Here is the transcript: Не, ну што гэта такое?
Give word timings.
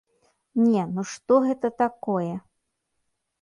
Не, 0.61 0.85
ну 0.95 1.03
што 1.11 1.37
гэта 1.49 1.71
такое? 1.83 2.33